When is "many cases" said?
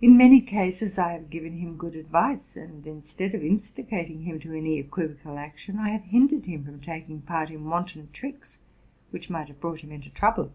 0.16-0.96